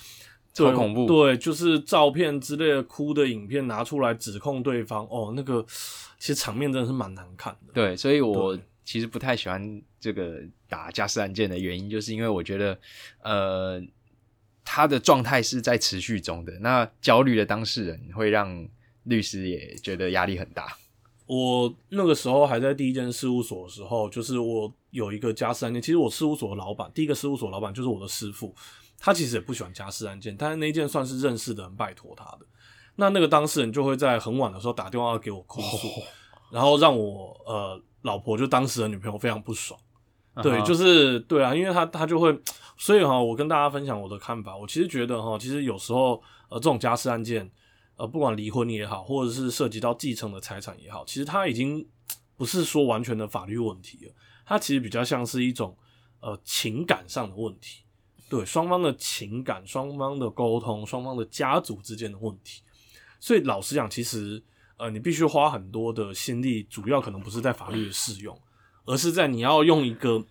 [0.53, 5.65] 超恐怖对，就是照片之类的哭的影片拿出来指控对方，哦，那个
[6.19, 7.73] 其实场面真的是蛮难看的。
[7.73, 12.79] 对，所以我其实不太喜欢这个打家事案件的原因，就是因为我觉得，
[13.23, 13.81] 呃，
[14.65, 18.67] 他的状态是在持续中的，那焦虑的当事人会让
[19.05, 20.77] 律师也觉得压力很大。
[21.27, 25.81] 我那个时候还在第一间事务所的时候，就是我有一个家事案件。
[25.81, 28.55] 其实我事务所的老板，第一个事务所老板就是我的师傅，
[28.99, 32.47] 他其实也不喜欢家事案件，但是那一件算是认识的人拜托他的。
[32.97, 35.89] 那那个当事人就会在很晚的时候打电话给我哭诉，
[36.51, 39.79] 然后让我呃老婆就当时的女朋友非常不爽。
[40.43, 42.37] 对，就是对啊，因为他他就会，
[42.77, 44.57] 所以哈，我跟大家分享我的看法。
[44.57, 47.51] 我其实觉得哈，其实有时候呃这种家事案件，
[47.97, 51.85] 呃不管离婚也好，或者是涉及到继承的财产也好，其实它已经
[52.37, 54.13] 不是说完全的法律问题了，
[54.47, 55.77] 它其实比较像是一种
[56.21, 57.83] 呃情感上的问题，
[58.29, 62.63] 对双方的情感、双方的沟通、双方的家族之间的问题。
[63.21, 64.43] 所以老实讲，其实
[64.77, 68.39] 呃你必须花很多的心力，主要可能不是在法律的适用。
[68.85, 70.25] 而是在你要用一个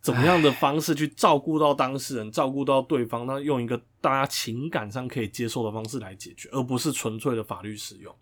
[0.00, 8.14] 怎么样的方式去照顾到当事人，照顾到对方，那用一个大家情感上可以接受的方式来解决，而不是纯粹的法律使用。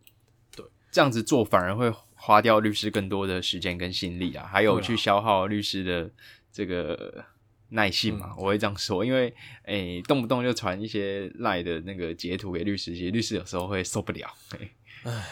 [0.56, 6.10] 对这样子做反而会花掉律师更多的时间跟心力啊，还有去消耗律师的
[6.50, 7.22] 这个
[7.70, 9.32] 耐性嘛，我会这样说，因为
[9.64, 14.28] 诶、动不动就传一些赖的那个截图给律师，其实律师有时候会受不了。
[14.50, 14.70] 嘿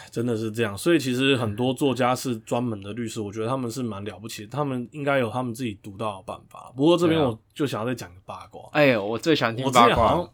[0.09, 6.71] 真的是这样，所以其实很多作家是专门的律师，我觉得他们是蛮了不起的，他们应该有他们自己独到的办法。
[6.75, 10.27] 不过这边我就想要再讲个八卦，哎呦，我最喜欢听八卦。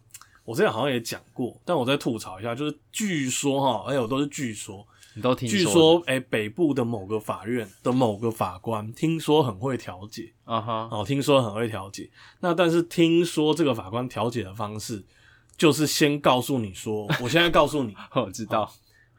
[0.46, 12.10] 我之前好像也讲过，但我再吐槽一下，就是据说哈，哎呦都是据说，你都听据说说哎、北部的某个法院的某个法官听说很会调解，啊哈，哦，听说很会调解。
[12.40, 15.04] 那但是听说这个法官调解的方式，
[15.56, 18.72] 就是先告诉你说， 我现在告诉你， 我知道，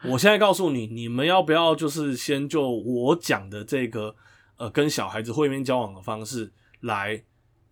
[0.04, 4.14] 我现在告诉你，你们要不要就是先就我讲的这个
[4.56, 7.22] 呃跟小孩子会面交往的方式来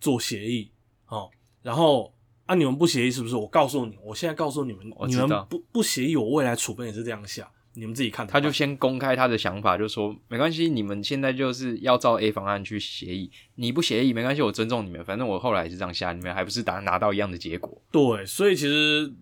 [0.00, 0.70] 做协议。
[1.08, 1.28] 哦，
[1.62, 2.14] 然后
[2.46, 3.35] 啊你们不协议是不是？
[3.37, 8.26] 我告诉你，我现在告诉你们，你们不不协议，我未来处分也是这样下，你们自己看。
[8.26, 17.80] 他就先公开他的想法，就说没关系，你们现在就是要照 A 方案去协议，你不协议没关系，我尊重你们，反正我后来也是这样下，你们还不是达拿到一样的结果。
[17.90, 19.12] 对，所以其实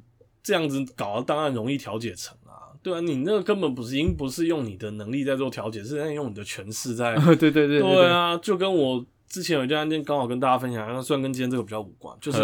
[0.43, 2.75] 这样子搞，当然容易调解成啊。
[2.83, 7.15] 对啊，你那个根本不是，已经不是用你的能力在做调解，是在用你的权势在。
[7.37, 12.39] 对对对对，啊，就跟我之前有一件案件，刚好跟大家分享，那虽然跟今天这个比较无关，就是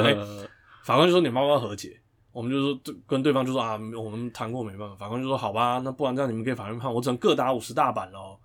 [0.84, 1.98] 法官就说你们要不要和解？
[2.36, 4.94] 我们就说对跟对方就说啊，我们谈过没办法。
[4.94, 8.38] 法官就说好吧，那不然这样你们给法院判，我只能各打五十大板喽。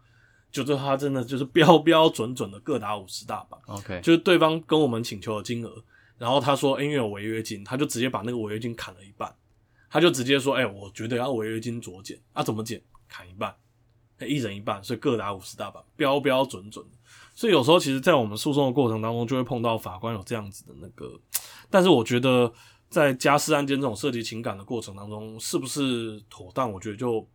[0.49, 3.60] 就最后他真的就是标 标准准的各打五十大板。
[3.65, 5.84] OK，就是对方跟我们请求的金额，
[6.17, 9.30] 然后他说、欸因为有违约金，他就直接把那个违约金砍了一半，
[9.89, 12.82] 他就直接说，哎、我觉得要违约金酌减，啊，怎么减？
[13.10, 13.54] 砍一半，
[14.19, 16.91] 欸一人一半，所以各打五十大板，标标准准的。
[17.34, 21.19] 所以有时候其实，在我们诉讼的过程当中，就会碰到法官有这样子的那个，
[21.69, 22.51] 但是我觉得
[22.91, 27.25] 在家事案件这种涉及情感的过程当中，是不是妥当，我觉得就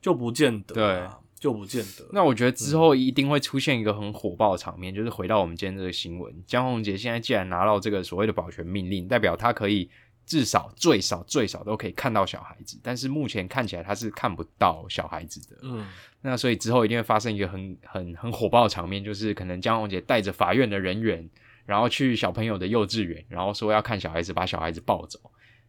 [0.00, 2.06] 就不见得啊，就不见得。
[2.12, 9.88] 那我觉得之后一定会出现一个很火爆的场面，就是回到我们今天这个新闻，江宏杰现在既然拿到这个所谓的保全命令，代表他可以
[10.26, 15.56] 至少最少最少都可以看到小孩子，但是目前看起来他是看不到小孩子的。
[15.62, 15.86] 嗯，
[16.20, 21.26] 那所以之后一定会发生一个很很很火爆的场面，就是可能江宏杰带着法院的人员，
[21.68, 25.20] 然后去小朋友的幼稚园，然后说要看小孩子，把小孩子抱走。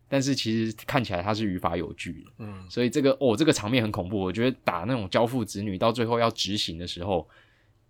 [0.08, 4.18] 但是其实看起来他是于法有据的，嗯，所以这个哦，这个场面很恐怖。
[4.18, 7.28] 我觉得打那种交付子女到最后要执行的时候，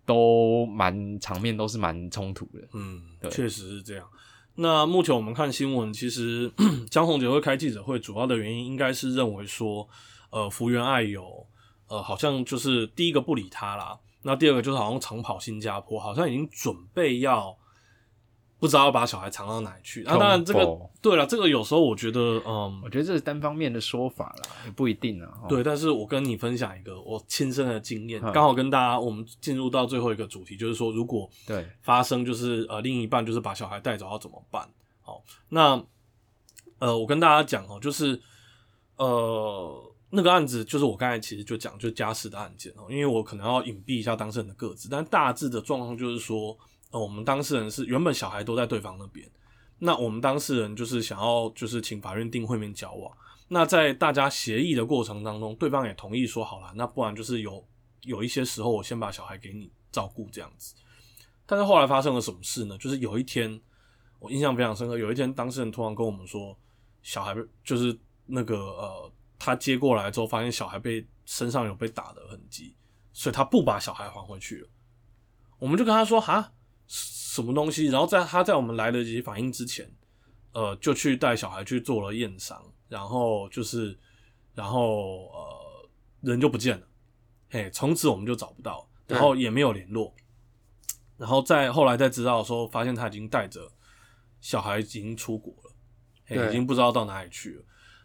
[0.04, 2.60] 都蛮场面都是蛮冲突的。
[2.74, 4.04] 嗯，对确实是这样。
[4.56, 6.50] 那目前我们看新闻，其实
[6.90, 9.88] 江宏杰会开记者会，主要的原因应该是认为说，
[10.30, 11.46] 呃，福原爱有
[11.86, 17.56] 呃，好像就是第一个不理他啦，那第二个就是好像长跑新加坡，好像已经准备要
[18.60, 20.02] 不知道要把小孩藏到哪里去。
[20.06, 25.32] 那、当然这个对了，这个有时候我觉得嗯我觉得这是单方面的说法啦，也不一定啊。
[25.42, 34.68] 哦，对，但是我跟你分享一个我亲身的经验，嗯刚好跟大家我们进入到最后一个主题，就是说如果对，发生就是呃另一半就是把小孩带走要怎么办？
[35.00, 35.82] 好，那
[36.78, 38.20] 呃我跟大家讲哦，就是
[38.96, 46.56] 呃那个案子就是我刚才其实就讲就是家事的案件哦，因为我可能要隐蔽一下当事人的个子，但大致的状况就是说，
[46.90, 49.28] 呃我们当事人是原本小孩都在对方那边，
[49.78, 53.16] 那我们当事人就是想要就是请法院定会面交往。
[53.48, 57.66] 那在大家协议的过程当中，对方也同意说好了，那不然就是有
[58.02, 60.74] 有一些时候我先把小孩给你照顾这样子。
[61.46, 62.78] 但是后来发生了什么事呢？
[62.78, 63.60] 就是有一天
[64.20, 66.56] 我印象非常深刻，有一天当事人突然跟我们说，
[67.02, 72.76] 小孩就是那个呃，他接过来之后发现小孩被身上有被打的痕迹，
[73.12, 74.68] 所以他不把小孩还回去了。
[75.58, 76.52] 我们就跟他说哈，
[76.92, 77.86] 什么东西？
[77.86, 79.88] 然后在他在我们来得及反应之前，
[80.52, 83.96] 呃，就去带小孩去做了验伤，然后就是，
[84.52, 85.88] 然后呃，
[86.22, 86.86] 人就不见了，
[87.50, 90.12] 嘿，从此我们就找不到，然后也没有联络，
[91.16, 93.70] 然后再后来再知道的时候，发现他已经带着
[94.40, 95.72] 小孩已经出国了，
[96.26, 97.64] 嘿已经不知道到哪里去了。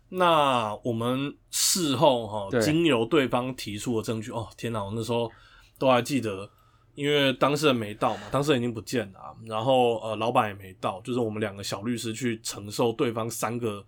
[0.09, 5.31] 那我们事后哈，对经由对方提出的证据，哦，天哪，我那时候
[5.79, 6.47] 都还记得，
[6.95, 13.85] 因为当事人没到嘛，当事人已经不见了啊、然后呃，老板也没到，就是我们两个小律师去承受对方三个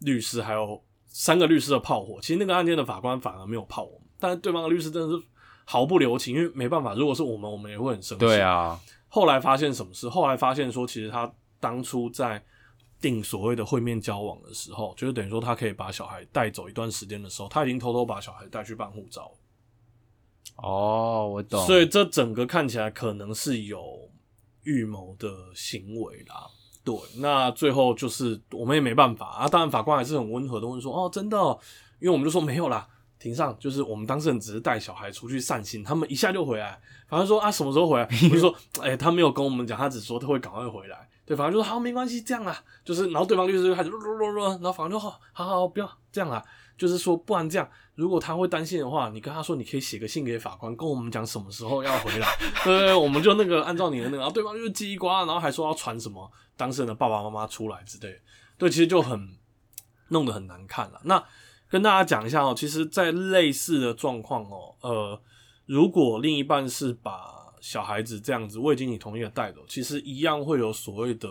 [0.00, 2.20] 律师还有三个律师的炮火。
[2.20, 5.24] 其实那个案件的法官反而没有炮我们，但是对方的律师真的是
[5.64, 8.24] 毫不留情，因为没办法，如果是我们，我们也会很生气。
[8.24, 10.08] 对啊，后来发现什么事？
[10.08, 12.42] 后来发现说，其实他当初在
[13.00, 19.39] 定所谓的会面交往的时候，就是等于说他可以把小孩带走一段时间的时候，他已经偷偷把小孩带去办护照了。
[20.62, 21.64] 哦，我懂。
[21.66, 24.10] 所以这整个看起来可能是有
[24.64, 26.46] 预谋的行为啦。
[26.82, 29.48] 对，那最后就是我们也没办法啊。
[29.48, 31.36] 当然法官还是很温和的问说：“哦，真的、
[32.00, 36.80] 因为我们就说没有啦，庭上就是我们当事人只是带小孩出去散心，他们一下就回来。
[37.06, 38.08] 法官说啊，什么时候回来？
[38.24, 41.08] 我就说， 哎、他没有跟我们讲，他只说他会赶快回来。
[41.26, 46.42] 对，法官就说好，没关系，这样啊，就是然后对方律师就开始啰啰啰，然后法官就好，好好，不要这样啊，
[46.80, 52.26] 就是说不然这样，如果他会担心的话，你跟他说你可以写个信给法官，跟我们讲什么时候要回来。
[52.64, 58.18] 对对对，我们就那个按照你的那个，然后对方就是叽里呱，然后还说要传什么当事人的爸爸妈妈出来之类的，
[58.56, 59.36] 对，其实就很
[60.08, 60.98] 弄得很难看了。
[61.04, 61.22] 那
[61.68, 65.20] 跟大家讲一下哦，其实，在类似的状况哦，呃，
[65.66, 71.28] 如果另一半是把小孩子这样子未经你同意的带走，其实一样会有所谓的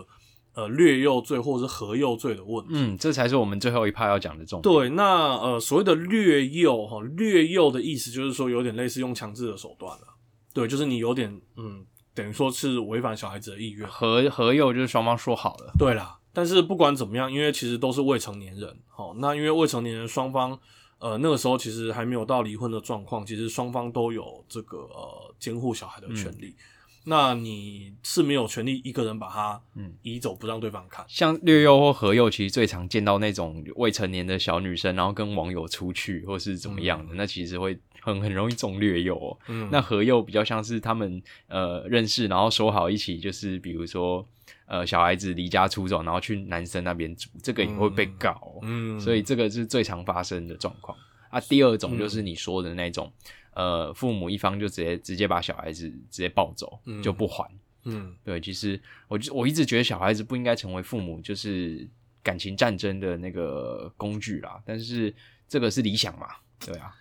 [0.54, 2.72] 呃略幼罪或者是合幼罪的问题。
[2.74, 4.74] 嗯，这才是我们最后一趴要讲的重点。
[4.74, 10.06] 对，那呃所谓的略幼哈，略幼的意思就是说有点类似用强制的手段了。
[10.52, 13.88] 对，就是你有点嗯，等于说是违反小孩子的意愿。
[13.88, 20.58] 合合幼就是双方说好了，对啦，但是不管怎么样，因为其实都是未成年人，好，那因为未成年人双方，
[20.98, 26.56] 呃，那个时候其实还没有到离婚的状况，其实双方都有这个呃监护小孩的权利。
[27.04, 29.94] 那你是没有权利一个人把他嗯。
[30.02, 31.04] 移走，不让对方看。
[31.08, 39.38] 像略幼或合幼，其实最常见到那种未成年的小女生，然后跟网友出去或是怎么样的，那其实会很很容易中略幼哦。
[39.48, 44.26] 嗯，那合幼比较像是他们呃认识，然后说好一起，就是比如说
[44.66, 50.96] 呃小孩子离家出走，然后去男生那边住，这个也会被告哦、嗯，所以这个是最常发生的状况。
[51.30, 51.38] 啊。
[51.40, 53.12] 第二种就是你说的那种，
[53.60, 57.44] 呃，父母一方就直接直接把小孩子直接抱走，嗯就不还。
[57.84, 61.86] 嗯对，其实我就我一直觉得小孩子不应该成为父母就是
[62.22, 65.14] 感情战争的那个工具啦，但是
[65.48, 66.94] 这个是理想嘛，对啊，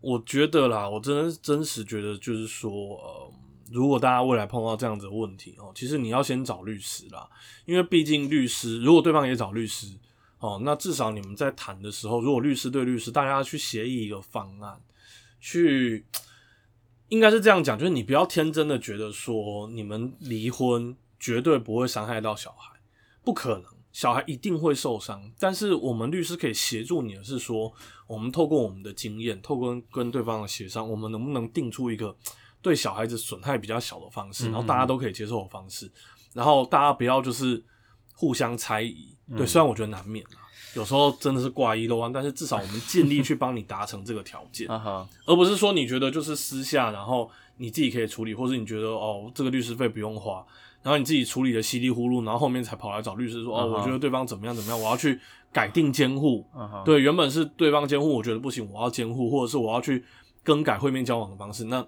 [0.00, 3.32] 我觉得啦，我真的是真实觉得，就是说，呃，
[3.70, 7.28] 如果大家未来碰到这样子的问题哦，其实你要先找律师啦，
[7.64, 9.86] 因为毕竟律师，如果对方也找律师
[10.38, 14.80] 哦，那至少你们在谈的时候，如果律师对律师，大家要去协议一个方案，
[15.42, 16.06] 去
[17.08, 22.80] 应该是这样讲，就是你不要天真的觉得说你们离婚绝对不会伤害到小孩，
[23.22, 23.64] 不可能。
[23.92, 27.70] 小孩一定会受伤，但是我们律师可以协助你的是说，
[28.06, 32.16] 我们透过我们的经验，透过跟对方的协商，我们能不能定出一个
[32.62, 35.92] 对小孩子损害比较小的方式，然后大家都可以接受的方式，
[36.32, 37.62] 然后大家不要就是
[38.22, 39.08] 互相猜疑。
[39.36, 40.38] 对，虽然我觉得难免啊，
[40.76, 44.68] 有时候真的是挂一漏万，但是至少我们尽力去帮你达成这个条件。
[45.26, 50.44] 而不是说你觉得就是私下，然后你自己可以处理，或是你觉得哦这个律师费不用花，
[50.84, 55.18] 然后你自己处理的稀里糊涂，然后后面才跑来找律师说哦，我觉得对方怎么样怎么样，我要去
[55.52, 56.46] 改定监护。
[56.84, 60.04] 对，原本是对方监护，我觉得不行，我要监护，或者是我要去
[60.44, 61.84] 更改会面交往的方式，那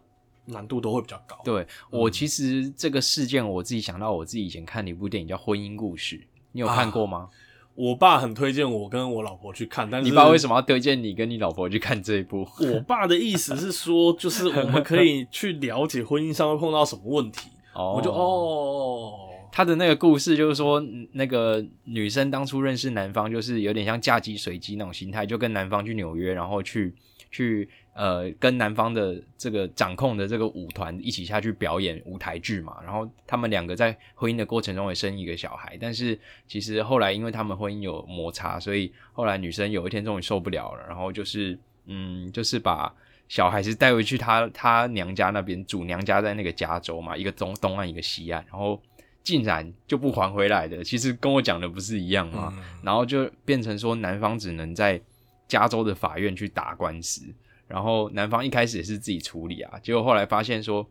[0.46, 1.36] 难度都会比较高。
[1.44, 6.16] 对我其实这个事件，我自己想到我自己以前看的一部电影叫《婚姻故事》，
[6.52, 7.28] 你有看过吗？
[7.74, 12.46] 我爸很推荐我跟我老婆去看，但是你爸为什么要推荐你跟你老婆去看这一部？
[12.72, 17.50] 我爸的意思是说，就是我们可以去了解婚姻上会碰到什么问题。
[17.74, 19.12] 哦我就哦，
[19.50, 26.94] 他的那个故事就是说，嗯那个女生当初认识男方，就是有点像嫁鸡随鸡那种心态，就跟男方去纽约，然后去
[27.32, 32.76] 去呃跟男方的这个掌控的这个舞团一起下去表演舞台剧嘛。
[32.84, 42.94] 然后他们两个在婚姻的过程中也生一个小孩，但是其实后来因为他们婚姻有摩擦，所以后来女生有一天终于受不了了，然后就是嗯，就是把。
[43.26, 48.80] 小孩是带回去她她娘家那边住，娘家在那个加州嘛，一个东东岸一个西岸，然后
[49.22, 52.52] 竟然就不还回来的，其实跟我讲的不是一样嘛？
[52.54, 55.00] 嗯然后就变成说男方只能在
[55.48, 57.22] 加州的法院去打官司，
[57.66, 60.88] 然后男方一开始也是自己处理啊，结果后来发现说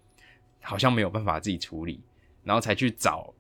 [0.62, 2.02] 好像没有办法自己处理，
[2.44, 3.34] 然后才去找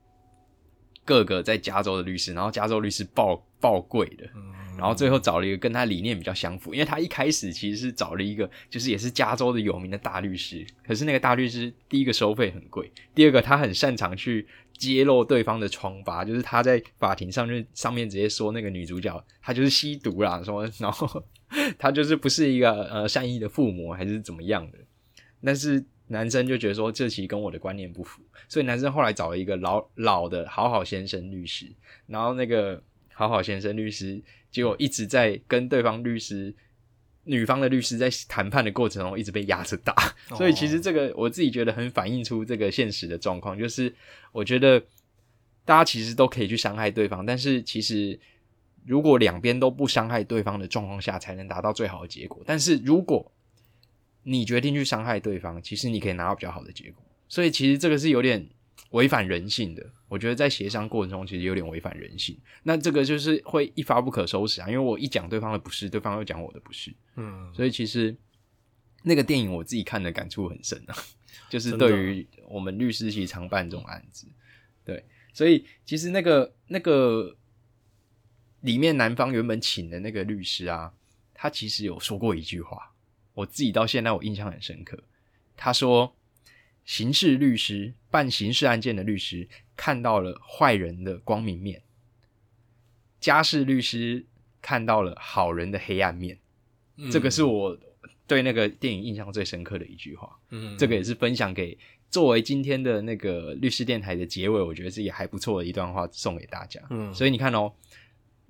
[1.04, 21.24] 各个在加州的律师，然后加州律师爆爆贵的，嗯然后最后找了一个跟他理念比较相符，因为他一开始其实是找了一个就是也是加州的有名的大律师，可是那个大律师第一个收费很贵，第二个他很擅长去揭露对方的疮疤，就是他在法庭上就上面直接说那个女主角她就是吸毒啦，说然后
[21.78, 24.78] 她就是不是一个呃善意的父母还是怎么样的，
[25.44, 31.66] 但是男生就觉得说这其实跟我的观念不符，所以男生后来找了一个老老的好好先生律师，
[32.08, 32.82] 然后那个
[33.14, 36.54] 好好先生律师结果一直在跟对方律师。
[37.26, 39.96] 女方的律师在谈判的过程中一直被压着打，
[40.36, 43.96] 所以其实这个我自己觉得很反映出这个现实的状况，就是
[44.34, 44.78] 我觉得
[45.64, 48.20] 大家其实都可以去伤害对方，但是其实
[48.86, 52.44] 如果两边都不伤害对方的状况下，才能达到最好的结果。
[52.46, 53.32] 但是如果
[54.24, 57.04] 你决定去伤害对方，其实你可以拿到比较好的结果。
[57.28, 58.48] 所以其实这个是有点
[58.92, 59.86] 违反人性的。
[60.08, 62.38] 我觉得在协商过程中，其实有点违反人性。
[62.62, 66.94] 那这个就是会一发不可收拾啊，因为我一讲对方的不是，对方又讲我的不是。
[67.16, 68.16] 嗯，所以其实
[69.02, 70.96] 那个电影我自己看的感触很深啊，
[71.50, 74.28] 就是对于我们律师其实常办这种案子，
[74.86, 75.04] 对，
[75.34, 77.36] 所以其实那个那个
[78.64, 80.92] 里面男方原本请的那个律师啊，
[81.34, 82.92] 他其实有说过一句话，
[83.34, 85.02] 我自己到现在我印象很深刻，
[85.56, 86.14] 他说。
[86.86, 91.82] 刑事律师办刑事案件的律师看到了坏人的光明面，
[93.22, 94.26] 家事律师
[94.62, 96.38] 看到了好人的黑暗面。
[96.98, 97.80] 嗯这个是我
[98.28, 100.38] 对那个电影印象最深刻的一句话。
[100.50, 101.78] 嗯这个也是分享给
[102.12, 106.82] 作为今天的那个律师电台的结尾，我觉得是也还不错的一段话，送给大家。
[106.90, 107.72] 嗯所以你看哦，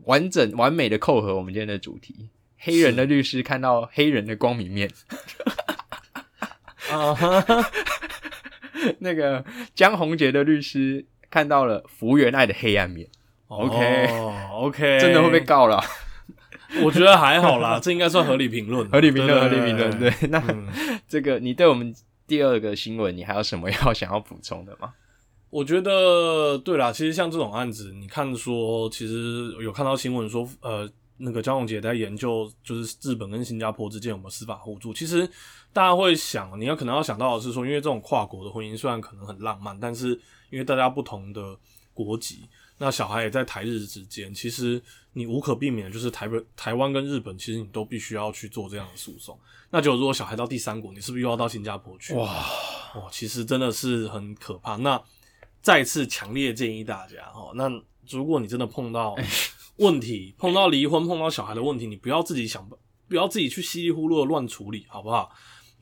[0.05, 2.29] 完整完美的扣合我们今天的主题。
[2.57, 4.89] 黑人的律师看到黑人的光明面，
[6.89, 7.45] 啊哈，
[8.99, 9.43] 那个
[9.75, 13.07] 江宏杰的律师看到了福原爱的黑暗面
[13.47, 15.83] ，OK 哦 OK， 真的会被告了。
[16.81, 19.99] 我觉得还好啦，这应该算合理评论，合理评论，合理评论。
[19.99, 20.67] 对，那、嗯
[21.07, 21.93] 这个你对我们
[22.25, 24.93] 第二个新闻，你还有什么要想要补充的吗？
[25.53, 34.91] 我觉得对啦，其实像这种案子，你看说，其实有看到新闻说，呃，那个江宏杰在研究，就是日本跟新加坡之间有没有司法互助。
[34.91, 35.29] 其实
[35.71, 41.55] 大家会想，你要可能要想到的是说，因为这种跨国的婚姻虽然可能很浪漫，但是因为大家不同的
[41.93, 42.49] 国籍，
[42.79, 44.81] 那小孩也在台日之间，其实
[45.13, 49.39] 你无可避免的就是台北、台湾跟日本，其实你都必须要去做这样的诉讼。
[49.69, 52.15] 那就如果小孩到第三国，你是不是又要到新加坡去？
[52.15, 52.25] 哇，
[52.95, 54.77] 哇，其实真的是很可怕。
[54.77, 54.99] 那
[55.63, 57.71] 再次强烈建议大家哦，那
[58.09, 59.15] 如果你真的碰到
[59.77, 62.69] 问题，碰到离婚、碰到小孩的问题，你不要自己想，
[63.07, 65.31] 不要自己去稀里糊涂的乱处理，好不好？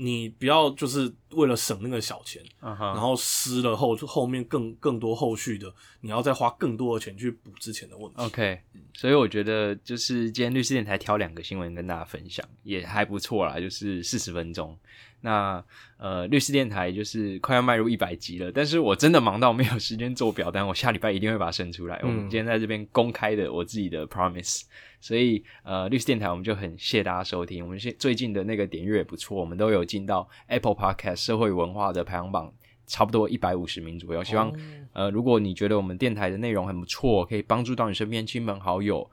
[0.03, 5.71] 你不要就是为了省那个小钱，然后失了后后面更更多后续的，
[6.01, 8.15] 你要再花更多的钱去补之前的问题。
[8.17, 8.59] OK，
[8.95, 14.75] 所以我觉得就是今天律师电台挑两个新闻跟大家分享，也还不错啦，就是四十分钟。
[15.23, 15.63] 那
[15.97, 21.99] 呃，律师电台就是快要迈入一百集了，但是我真的忙到没有时间做表单，我下礼拜一定会把它生出来。
[22.01, 24.63] 我们今天在这边公开的我自己的 promise，
[25.01, 27.61] 所以呃，律师电台我们就很谢大家收听。
[27.61, 32.53] 我们现最近的那个点阅也不错，我们都有进到 Apple Podcast 社会文化的排行榜，
[32.85, 34.23] 差不多一百五十名左右。
[34.23, 34.53] 希望、哦
[34.93, 39.09] 呃，如果你觉得我们电台的内容很不错，可以帮助到你身边亲朋好友，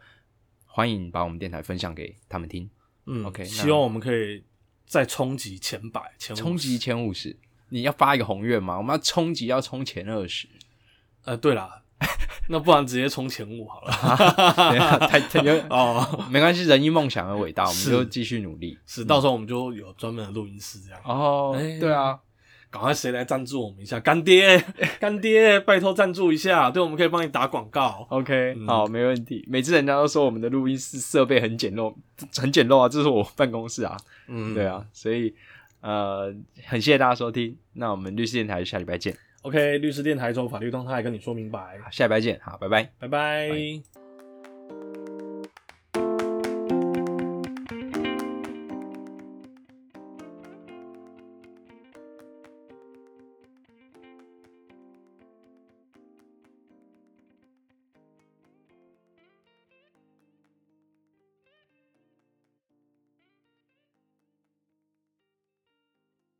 [0.67, 2.69] 欢迎把我们电台分享给他们听。
[3.07, 4.45] 嗯 OK，那希望我们可以
[4.85, 7.35] 再冲击前百、前冲击前五十，
[7.71, 8.77] 你要发一个宏愿吗？
[8.77, 10.47] 我们要冲击，要冲前二十。
[11.25, 11.83] 呃，对啦，
[12.49, 13.93] 那不然直接冲前五好了。
[15.09, 18.79] 太太有 哦，没关系，人因梦想而伟大，我们就继续努力。
[18.87, 21.01] 是，到时候我们就有专门的录音室这样。
[21.05, 22.19] 哦，哎对啊，
[22.71, 23.99] 赶快谁来赞助我们一下？
[24.01, 24.63] 干爹，
[24.99, 28.07] 干爹，拜托赞助一下，对，我们可以帮你打广告。
[28.11, 29.45] OK，、嗯好，没问题。
[29.49, 31.95] 每次人家都说我们的录音室设备很简陋，
[32.37, 33.97] 很简陋啊，这是我办公室啊，
[34.29, 35.35] 嗯，对啊，所以
[35.81, 36.35] 呃，
[36.67, 42.91] 很谢谢大家收听，那我们律师电台下礼拜见，OK，律师电台中法律动态跟你说明白，下礼拜见，好，拜拜。
[42.99, 43.98] 拜拜